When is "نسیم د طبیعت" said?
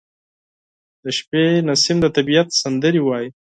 1.67-2.47